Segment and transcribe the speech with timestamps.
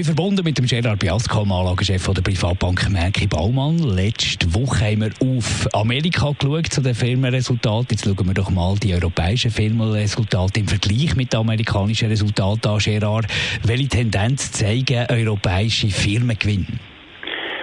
[0.00, 3.76] bin verbunden mit dem Gerard Biasco, dem Anlagechef der Privatbank Merki Baumann.
[3.78, 7.88] Letzte Woche haben wir auf Amerika geschaut, zu den Firmenresultaten.
[7.90, 12.78] Jetzt schauen wir doch mal die europäischen Firmenresultate im Vergleich mit den amerikanischen Resultaten an.
[12.78, 13.26] Gerard,
[13.66, 16.66] welche Tendenz zeigen europäische Firmengewinne?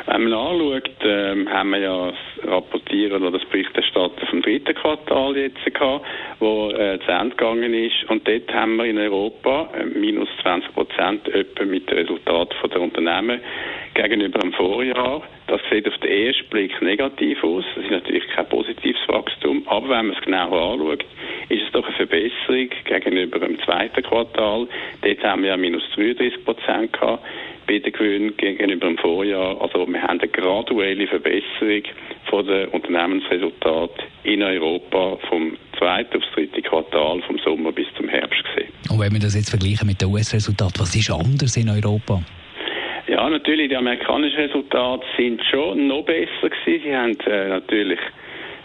[0.05, 2.13] Wenn man anschaut, ähm, haben wir ja
[2.47, 6.05] Rapportieren oder das Berichterstatten vom dritten Quartal jetzt gehabt,
[6.39, 8.09] wo äh, zu Ende gegangen ist.
[8.09, 12.81] Und dort haben wir in Europa äh, minus 20 Prozent etwa mit dem Resultat der
[12.81, 13.41] Unternehmen
[13.93, 15.23] gegenüber dem Vorjahr.
[15.47, 17.63] Das sieht auf den ersten Blick negativ aus.
[17.75, 19.63] Das ist natürlich kein positives Wachstum.
[19.67, 21.05] Aber wenn man es genauer anschaut,
[21.49, 24.67] ist es doch eine Verbesserung gegenüber dem zweiten Quartal.
[25.01, 27.23] Dort haben wir ja minus 33 Prozent gehabt
[27.67, 29.61] bei den Gewinnen gegenüber dem Vorjahr.
[29.61, 31.83] Also wir haben eine graduelle Verbesserung
[32.29, 38.43] von den Unternehmensresultaten in Europa vom zweiten aufs dritte Quartal vom Sommer bis zum Herbst
[38.43, 38.71] gesehen.
[38.89, 42.21] Und wenn wir das jetzt vergleichen mit den US-Resultaten, was ist anders in Europa?
[43.07, 46.83] Ja, natürlich, die amerikanischen Resultate sind schon noch besser gewesen.
[46.83, 47.99] Sie haben äh, natürlich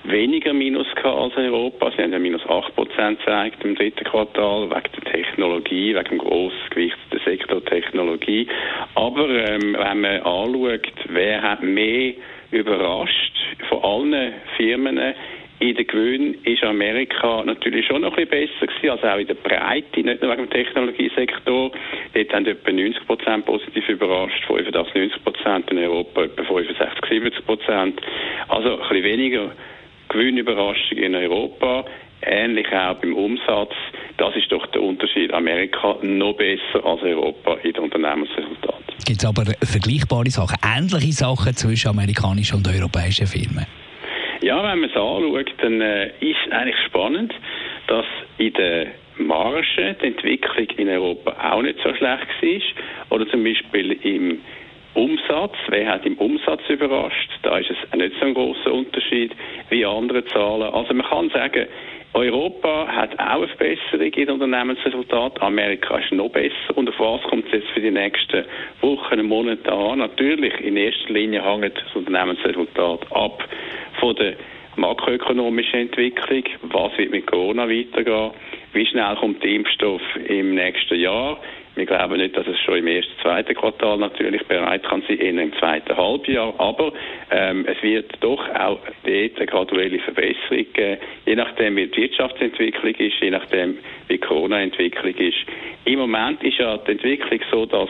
[0.04, 1.90] weniger Minus als Europa.
[1.96, 6.56] Sie haben ja minus 8% gezeigt im dritten Quartal, wegen der Technologie, wegen dem grossen
[6.70, 8.48] Gewicht der Sektor Technologie.
[8.94, 12.14] Aber ähm, wenn man anschaut, wer hat mehr
[12.50, 13.32] überrascht
[13.68, 14.98] von allen Firmen
[15.62, 19.26] in den Gewinnen ist Amerika natürlich schon noch ein bisschen besser gewesen, also auch in
[19.28, 21.70] der Breite, nicht nur wegen dem Technologiesektor.
[22.14, 27.46] Dort haben etwa 90 Prozent positiv überrascht, 85, 90 Prozent in Europa etwa 65, 70
[27.46, 28.00] Prozent.
[28.48, 29.52] Also ein bisschen weniger
[30.08, 31.84] Gewinnüberraschung in Europa,
[32.22, 33.74] ähnlich auch beim Umsatz.
[34.16, 35.32] Das ist doch der Unterschied.
[35.32, 38.81] Amerika noch besser als Europa in den Unternehmensresultaten.
[39.04, 43.66] Gibt es aber vergleichbare Sachen, ähnliche Sachen zwischen amerikanischen und europäischen Firmen?
[44.42, 47.32] Ja, wenn man es anschaut, dann äh, ist es eigentlich spannend,
[47.88, 48.06] dass
[48.38, 48.86] in der
[49.18, 53.16] Marge die Entwicklung in Europa auch nicht so schlecht war.
[53.16, 54.40] Oder zum Beispiel im
[54.94, 57.30] Umsatz, wer hat im Umsatz überrascht?
[57.42, 59.32] Da ist es nicht so ein großer Unterschied
[59.70, 60.74] wie andere Zahlen.
[60.74, 61.66] Also man kann sagen,
[62.14, 65.42] Europa hat auch eine Verbesserung in den Unternehmensresultaten.
[65.42, 66.71] Amerika ist noch besser.
[67.02, 68.44] Was kommt jetzt für die nächsten
[68.80, 69.98] Wochen und Monate an?
[69.98, 73.42] Natürlich, in erster Linie hängt das Unternehmensresultat ab
[73.98, 74.36] von der
[74.76, 76.44] makroökonomischen Entwicklung.
[76.62, 78.30] Was wird mit Corona weitergehen?
[78.72, 81.40] Wie schnell kommt der Impfstoff im nächsten Jahr?
[81.74, 85.42] Wir glauben nicht, dass es schon im ersten, zweiten Quartal natürlich bereit kann sein, eher
[85.42, 86.52] im zweiten Halbjahr.
[86.58, 86.92] Aber
[87.30, 92.94] ähm, es wird doch auch dort eine graduelle Verbesserung geben, je nachdem, wie die Wirtschaftsentwicklung
[92.94, 93.78] ist, je nachdem,
[94.08, 95.38] wie die Corona-Entwicklung ist.
[95.86, 97.88] Im Moment ist ja die Entwicklung so, dass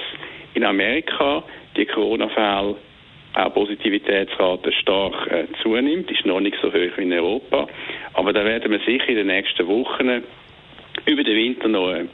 [0.54, 1.42] in Amerika
[1.76, 2.76] die Corona-Fälle
[3.34, 7.66] auch Positivitätsrate stark äh, zunimmt, ist noch nicht so hoch wie in Europa.
[8.14, 10.22] Aber da werden wir sicher in den nächsten Wochen
[11.06, 12.08] über den Winter noch eine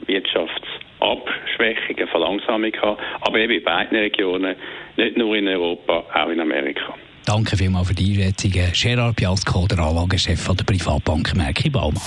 [1.97, 4.55] Eine Verlangsamung haben, aber eben in beiden Regionen,
[4.97, 6.93] nicht nur in Europa, auch in Amerika.
[7.25, 8.71] Danke vielmals für die Einschätzungen.
[8.73, 12.01] Gerard Piasco, der Anlagechef der Privatbank Merki Baumann.